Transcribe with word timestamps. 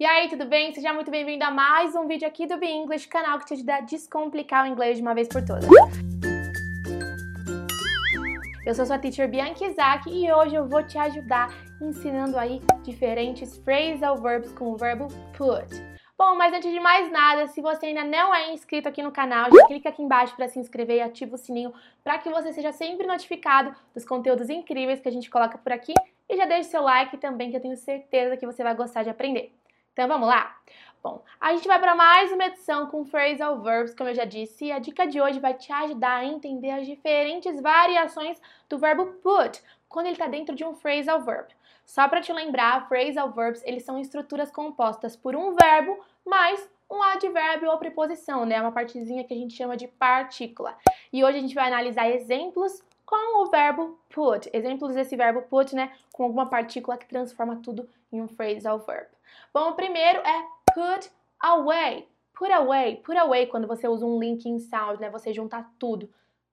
E 0.00 0.06
aí, 0.06 0.28
tudo 0.28 0.44
bem? 0.44 0.72
Seja 0.72 0.92
muito 0.92 1.10
bem-vindo 1.10 1.42
a 1.44 1.50
mais 1.50 1.96
um 1.96 2.06
vídeo 2.06 2.28
aqui 2.28 2.46
do 2.46 2.56
Be 2.56 2.68
English, 2.68 3.08
canal 3.08 3.36
que 3.40 3.46
te 3.46 3.54
ajuda 3.54 3.74
a 3.74 3.80
descomplicar 3.80 4.62
o 4.62 4.68
inglês 4.68 4.96
de 4.96 5.02
uma 5.02 5.12
vez 5.12 5.26
por 5.26 5.44
todas. 5.44 5.64
Eu 8.64 8.74
sou 8.76 8.86
sua 8.86 8.96
teacher 8.96 9.28
Bianca 9.28 9.66
Isaac 9.66 10.08
e 10.08 10.32
hoje 10.32 10.54
eu 10.54 10.68
vou 10.68 10.86
te 10.86 10.96
ajudar 10.96 11.52
ensinando 11.82 12.38
aí 12.38 12.62
diferentes 12.84 13.58
phrasal 13.58 14.16
verbs 14.18 14.52
com 14.52 14.70
o 14.70 14.76
verbo 14.76 15.08
put. 15.36 15.66
Bom, 16.16 16.36
mas 16.36 16.54
antes 16.54 16.70
de 16.70 16.78
mais 16.78 17.10
nada, 17.10 17.48
se 17.48 17.60
você 17.60 17.86
ainda 17.86 18.04
não 18.04 18.32
é 18.32 18.52
inscrito 18.52 18.88
aqui 18.88 19.02
no 19.02 19.10
canal, 19.10 19.50
já 19.52 19.66
clica 19.66 19.88
aqui 19.88 20.00
embaixo 20.00 20.36
para 20.36 20.46
se 20.46 20.60
inscrever 20.60 20.98
e 20.98 21.00
ativa 21.00 21.34
o 21.34 21.38
sininho 21.38 21.74
para 22.04 22.18
que 22.18 22.30
você 22.30 22.52
seja 22.52 22.70
sempre 22.70 23.04
notificado 23.04 23.74
dos 23.92 24.04
conteúdos 24.04 24.48
incríveis 24.48 25.00
que 25.00 25.08
a 25.08 25.12
gente 25.12 25.28
coloca 25.28 25.58
por 25.58 25.72
aqui 25.72 25.92
e 26.28 26.36
já 26.36 26.44
deixe 26.44 26.70
seu 26.70 26.82
like 26.82 27.16
também 27.16 27.50
que 27.50 27.56
eu 27.56 27.60
tenho 27.60 27.76
certeza 27.76 28.36
que 28.36 28.46
você 28.46 28.62
vai 28.62 28.76
gostar 28.76 29.02
de 29.02 29.10
aprender. 29.10 29.57
Então 29.98 30.06
vamos 30.06 30.28
lá? 30.28 30.56
Bom, 31.02 31.24
a 31.40 31.52
gente 31.52 31.66
vai 31.66 31.76
para 31.80 31.92
mais 31.92 32.30
uma 32.30 32.44
edição 32.44 32.86
com 32.86 33.04
phrasal 33.04 33.60
verbs, 33.60 33.96
como 33.96 34.08
eu 34.08 34.14
já 34.14 34.24
disse, 34.24 34.66
e 34.66 34.70
a 34.70 34.78
dica 34.78 35.04
de 35.08 35.20
hoje 35.20 35.40
vai 35.40 35.54
te 35.54 35.72
ajudar 35.72 36.18
a 36.18 36.24
entender 36.24 36.70
as 36.70 36.86
diferentes 36.86 37.60
variações 37.60 38.40
do 38.68 38.78
verbo 38.78 39.06
put 39.20 39.60
quando 39.88 40.06
ele 40.06 40.14
está 40.14 40.28
dentro 40.28 40.54
de 40.54 40.64
um 40.64 40.72
phrasal 40.72 41.20
verb. 41.22 41.48
Só 41.84 42.06
para 42.06 42.20
te 42.20 42.32
lembrar, 42.32 42.88
phrasal 42.88 43.32
verbs 43.32 43.60
eles 43.64 43.82
são 43.82 43.98
estruturas 43.98 44.52
compostas 44.52 45.16
por 45.16 45.34
um 45.34 45.56
verbo 45.56 45.98
mais 46.24 46.70
um 46.90 47.02
advérbio 47.02 47.70
ou 47.70 47.78
preposição, 47.78 48.44
né? 48.44 48.60
Uma 48.60 48.72
partezinha 48.72 49.24
que 49.24 49.34
a 49.34 49.36
gente 49.36 49.54
chama 49.54 49.76
de 49.76 49.86
partícula. 49.86 50.76
E 51.12 51.22
hoje 51.22 51.38
a 51.38 51.40
gente 51.40 51.54
vai 51.54 51.66
analisar 51.66 52.08
exemplos 52.08 52.82
com 53.04 53.42
o 53.42 53.50
verbo 53.50 53.98
put. 54.08 54.48
Exemplos 54.52 54.94
desse 54.94 55.16
verbo 55.16 55.42
put, 55.42 55.74
né? 55.74 55.92
Com 56.12 56.24
alguma 56.24 56.46
partícula 56.46 56.96
que 56.96 57.06
transforma 57.06 57.56
tudo 57.62 57.88
em 58.12 58.20
um 58.20 58.28
phrasal 58.28 58.78
verb. 58.80 59.08
Bom, 59.52 59.70
o 59.70 59.74
primeiro 59.74 60.18
é 60.20 60.46
put 60.74 61.10
away. 61.40 62.08
Put 62.34 62.52
away, 62.52 62.96
put 62.96 63.18
away, 63.18 63.46
quando 63.46 63.66
você 63.66 63.88
usa 63.88 64.06
um 64.06 64.18
linking 64.18 64.60
sound, 64.60 65.00
né? 65.00 65.10
Você 65.10 65.32
junta 65.32 65.66
tudo. 65.78 66.08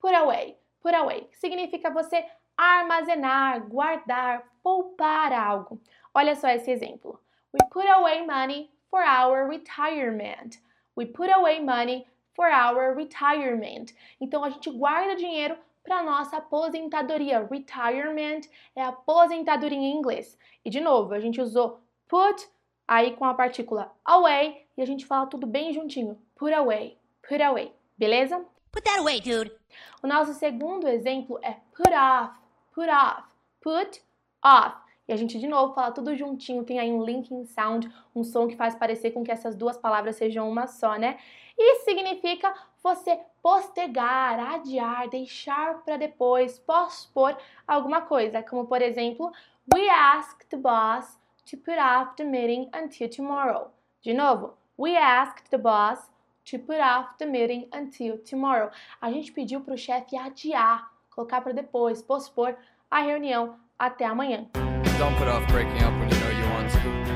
Put 0.00 0.14
away, 0.14 0.56
put 0.80 0.94
away. 0.94 1.28
Significa 1.32 1.90
você 1.90 2.24
armazenar, 2.56 3.68
guardar, 3.68 4.42
poupar 4.62 5.32
algo. 5.32 5.78
Olha 6.14 6.34
só 6.34 6.48
esse 6.48 6.70
exemplo. 6.70 7.20
We 7.52 7.68
put 7.70 7.86
away 7.86 8.26
money 8.26 8.70
for 8.96 9.04
our 9.04 9.46
retirement. 9.46 10.56
We 10.96 11.04
put 11.04 11.28
away 11.28 11.60
money 11.60 12.06
for 12.34 12.48
our 12.48 12.94
retirement. 12.94 13.92
Então 14.18 14.42
a 14.42 14.48
gente 14.48 14.70
guarda 14.70 15.14
dinheiro 15.14 15.54
para 15.84 16.02
nossa 16.02 16.38
aposentadoria. 16.38 17.46
Retirement 17.46 18.48
é 18.74 18.82
aposentadoria 18.82 19.76
em 19.76 19.92
inglês. 19.94 20.38
E 20.64 20.70
de 20.70 20.80
novo, 20.80 21.12
a 21.12 21.20
gente 21.20 21.38
usou 21.42 21.78
put 22.08 22.48
aí 22.88 23.14
com 23.16 23.26
a 23.26 23.34
partícula 23.34 23.92
away 24.02 24.64
e 24.78 24.80
a 24.80 24.86
gente 24.86 25.04
fala 25.04 25.26
tudo 25.26 25.46
bem 25.46 25.74
juntinho. 25.74 26.18
Put 26.34 26.54
away, 26.54 26.96
put 27.28 27.42
away, 27.42 27.74
beleza? 27.98 28.42
Put 28.72 28.82
that 28.84 29.00
away, 29.00 29.20
dude. 29.20 29.52
O 30.02 30.06
nosso 30.06 30.32
segundo 30.32 30.88
exemplo 30.88 31.38
é 31.42 31.56
put 31.74 31.92
off, 31.92 32.38
put 32.72 32.88
off, 32.88 33.28
put 33.60 34.02
off. 34.42 34.85
E 35.08 35.12
a 35.12 35.16
gente 35.16 35.38
de 35.38 35.46
novo 35.46 35.72
fala 35.72 35.92
tudo 35.92 36.16
juntinho, 36.16 36.64
tem 36.64 36.80
aí 36.80 36.92
um 36.92 37.04
linking 37.04 37.44
sound, 37.44 37.90
um 38.14 38.24
som 38.24 38.48
que 38.48 38.56
faz 38.56 38.74
parecer 38.74 39.12
com 39.12 39.22
que 39.22 39.30
essas 39.30 39.54
duas 39.54 39.76
palavras 39.76 40.16
sejam 40.16 40.48
uma 40.48 40.66
só, 40.66 40.96
né? 40.96 41.18
E 41.56 41.76
significa 41.84 42.52
você 42.82 43.18
postergar, 43.40 44.38
adiar, 44.54 45.08
deixar 45.08 45.82
para 45.84 45.96
depois, 45.96 46.58
pospor 46.58 47.36
alguma 47.66 48.02
coisa, 48.02 48.42
como 48.42 48.66
por 48.66 48.82
exemplo, 48.82 49.32
we 49.72 49.88
asked 49.88 50.48
the 50.48 50.56
boss 50.56 51.18
to 51.48 51.56
put 51.56 51.78
off 51.78 52.16
the 52.16 52.24
meeting 52.24 52.68
until 52.74 53.08
tomorrow. 53.08 53.70
De 54.02 54.12
novo, 54.12 54.54
we 54.76 54.96
asked 54.96 55.50
the 55.50 55.58
boss 55.58 56.10
to 56.44 56.58
put 56.58 56.80
off 56.80 57.16
the 57.18 57.26
meeting 57.26 57.68
until 57.72 58.18
tomorrow. 58.18 58.70
A 59.00 59.10
gente 59.10 59.32
pediu 59.32 59.60
para 59.60 59.74
o 59.74 59.78
chefe 59.78 60.16
adiar, 60.16 60.90
colocar 61.10 61.40
para 61.40 61.52
depois, 61.52 62.02
pospor 62.02 62.56
a 62.90 63.00
reunião 63.00 63.56
até 63.78 64.04
amanhã. 64.04 64.48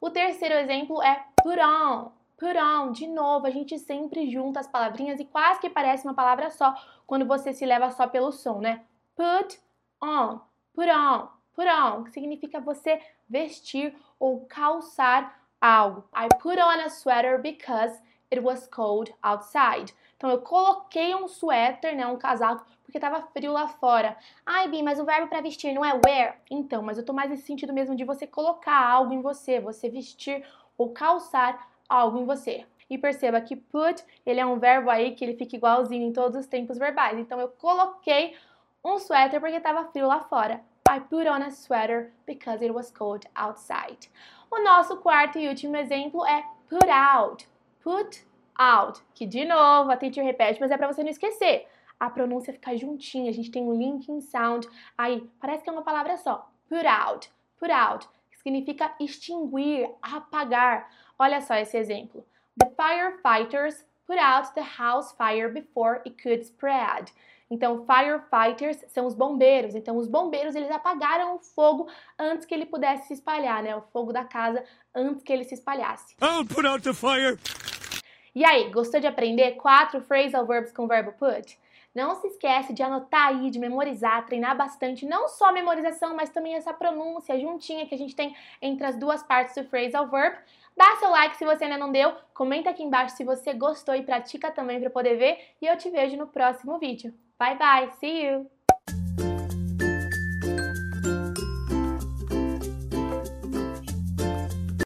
O 0.00 0.08
terceiro 0.08 0.54
exemplo 0.54 1.02
é 1.02 1.24
put 1.42 1.58
on. 1.58 2.12
Put 2.38 2.56
on, 2.56 2.92
de 2.92 3.08
novo, 3.08 3.48
a 3.48 3.50
gente 3.50 3.80
sempre 3.80 4.30
junta 4.30 4.60
as 4.60 4.68
palavrinhas 4.68 5.18
e 5.18 5.24
quase 5.24 5.60
que 5.60 5.68
parece 5.68 6.06
uma 6.06 6.14
palavra 6.14 6.50
só 6.50 6.72
quando 7.04 7.26
você 7.26 7.52
se 7.52 7.66
leva 7.66 7.90
só 7.90 8.06
pelo 8.06 8.30
som, 8.30 8.60
né? 8.60 8.82
Put 9.16 9.58
on, 10.00 10.38
put 10.72 10.88
on, 10.88 11.28
put 11.52 11.66
on, 11.68 12.04
que 12.04 12.12
significa 12.12 12.60
você 12.60 13.00
vestir 13.28 13.92
ou 14.20 14.46
calçar 14.46 15.36
algo. 15.60 16.04
I 16.14 16.28
put 16.40 16.58
on 16.60 16.80
a 16.80 16.88
sweater 16.88 17.42
because 17.42 18.00
it 18.32 18.40
was 18.40 18.66
cold 18.66 19.12
outside. 19.22 19.94
Então 20.16 20.30
eu 20.30 20.40
coloquei 20.40 21.14
um 21.14 21.28
suéter, 21.28 21.94
né, 21.96 22.06
um 22.06 22.16
casaco, 22.16 22.64
porque 22.82 22.98
estava 22.98 23.22
frio 23.32 23.52
lá 23.52 23.68
fora. 23.68 24.16
Ai, 24.46 24.68
Bi, 24.68 24.82
mas 24.82 24.98
o 24.98 25.04
verbo 25.04 25.28
para 25.28 25.40
vestir 25.40 25.72
não 25.72 25.84
é 25.84 25.98
wear? 26.06 26.38
Então, 26.50 26.82
mas 26.82 26.96
eu 26.96 27.04
tô 27.04 27.12
mais 27.12 27.30
nesse 27.30 27.42
sentido 27.42 27.72
mesmo 27.72 27.96
de 27.96 28.04
você 28.04 28.26
colocar 28.26 28.86
algo 28.86 29.12
em 29.12 29.20
você, 29.20 29.60
você 29.60 29.88
vestir 29.88 30.44
ou 30.78 30.90
calçar 30.90 31.68
algo 31.88 32.18
em 32.18 32.24
você. 32.24 32.66
E 32.88 32.98
perceba 32.98 33.40
que 33.40 33.56
put, 33.56 34.04
ele 34.24 34.40
é 34.40 34.46
um 34.46 34.58
verbo 34.58 34.90
aí 34.90 35.14
que 35.14 35.24
ele 35.24 35.36
fica 35.36 35.56
igualzinho 35.56 36.06
em 36.06 36.12
todos 36.12 36.38
os 36.38 36.46
tempos 36.46 36.78
verbais. 36.78 37.18
Então 37.18 37.40
eu 37.40 37.48
coloquei 37.48 38.36
um 38.84 38.98
suéter 38.98 39.40
porque 39.40 39.56
estava 39.56 39.86
frio 39.86 40.06
lá 40.06 40.20
fora. 40.20 40.60
I 40.88 41.00
put 41.00 41.26
on 41.26 41.42
a 41.42 41.50
sweater 41.50 42.12
because 42.26 42.62
it 42.62 42.72
was 42.72 42.90
cold 42.90 43.26
outside. 43.34 44.10
O 44.50 44.62
nosso 44.62 44.98
quarto 44.98 45.38
e 45.38 45.48
último 45.48 45.76
exemplo 45.76 46.24
é 46.26 46.44
put 46.68 46.88
out. 46.90 47.48
Put 47.84 48.24
out, 48.58 48.98
que 49.14 49.26
de 49.26 49.44
novo 49.44 49.90
a 49.90 49.96
teacher 49.98 50.24
repete, 50.24 50.58
mas 50.58 50.70
é 50.70 50.76
para 50.78 50.90
você 50.90 51.02
não 51.02 51.10
esquecer. 51.10 51.68
A 52.00 52.08
pronúncia 52.08 52.50
fica 52.50 52.74
juntinha, 52.78 53.28
a 53.28 53.32
gente 53.32 53.50
tem 53.50 53.62
um 53.62 53.76
linking 53.76 54.22
sound 54.22 54.66
aí, 54.96 55.30
parece 55.38 55.62
que 55.62 55.68
é 55.68 55.72
uma 55.72 55.82
palavra 55.82 56.16
só. 56.16 56.50
Put 56.66 56.86
out, 56.86 57.30
put 57.58 57.70
out, 57.70 58.08
que 58.30 58.38
significa 58.38 58.94
extinguir, 58.98 59.90
apagar. 60.00 60.90
Olha 61.18 61.42
só 61.42 61.56
esse 61.56 61.76
exemplo. 61.76 62.26
The 62.58 62.70
firefighters 62.70 63.84
put 64.06 64.18
out 64.18 64.54
the 64.54 64.64
house 64.78 65.12
fire 65.12 65.52
before 65.52 66.00
it 66.06 66.22
could 66.22 66.42
spread. 66.42 67.12
Então, 67.50 67.84
firefighters 67.84 68.82
são 68.88 69.06
os 69.06 69.14
bombeiros. 69.14 69.74
Então, 69.74 69.98
os 69.98 70.08
bombeiros 70.08 70.54
eles 70.54 70.70
apagaram 70.70 71.36
o 71.36 71.38
fogo 71.38 71.86
antes 72.18 72.46
que 72.46 72.54
ele 72.54 72.64
pudesse 72.64 73.08
se 73.08 73.12
espalhar, 73.12 73.62
né? 73.62 73.76
O 73.76 73.82
fogo 73.82 74.10
da 74.10 74.24
casa 74.24 74.64
antes 74.94 75.22
que 75.22 75.30
ele 75.30 75.44
se 75.44 75.54
espalhasse. 75.54 76.16
I'll 76.22 76.46
put 76.46 76.66
out 76.66 76.82
the 76.82 76.94
fire. 76.94 77.38
E 78.34 78.44
aí, 78.44 78.68
gostou 78.70 78.98
de 78.98 79.06
aprender 79.06 79.52
quatro 79.52 80.00
phrasal 80.00 80.44
verbs 80.44 80.72
com 80.72 80.84
o 80.84 80.88
verbo 80.88 81.12
put? 81.12 81.56
Não 81.94 82.16
se 82.16 82.26
esquece 82.26 82.72
de 82.72 82.82
anotar 82.82 83.28
aí, 83.28 83.48
de 83.50 83.60
memorizar, 83.60 84.26
treinar 84.26 84.56
bastante, 84.56 85.06
não 85.06 85.28
só 85.28 85.50
a 85.50 85.52
memorização, 85.52 86.16
mas 86.16 86.30
também 86.30 86.56
essa 86.56 86.72
pronúncia 86.72 87.38
juntinha 87.38 87.86
que 87.86 87.94
a 87.94 87.98
gente 87.98 88.16
tem 88.16 88.34
entre 88.60 88.84
as 88.84 88.96
duas 88.96 89.22
partes 89.22 89.54
do 89.54 89.62
phrasal 89.68 90.08
verb. 90.08 90.36
Dá 90.76 90.96
seu 90.96 91.10
like 91.10 91.36
se 91.36 91.44
você 91.44 91.62
ainda 91.62 91.78
não 91.78 91.92
deu, 91.92 92.12
comenta 92.34 92.70
aqui 92.70 92.82
embaixo 92.82 93.16
se 93.16 93.22
você 93.22 93.52
gostou 93.52 93.94
e 93.94 94.02
pratica 94.02 94.50
também 94.50 94.80
para 94.80 94.90
poder 94.90 95.16
ver, 95.16 95.38
e 95.62 95.66
eu 95.66 95.78
te 95.78 95.88
vejo 95.88 96.16
no 96.16 96.26
próximo 96.26 96.76
vídeo. 96.80 97.14
Bye 97.38 97.56
bye, 97.56 97.92
see 97.92 98.26
you! 98.26 98.63